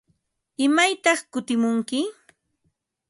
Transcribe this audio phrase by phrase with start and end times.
[0.65, 1.99] ¿Imaytaq kutimunki?